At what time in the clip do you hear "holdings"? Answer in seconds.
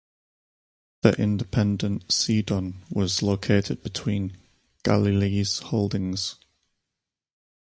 5.59-6.37